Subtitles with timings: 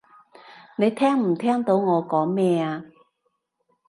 [0.77, 2.81] 你聽唔聽到我講咩？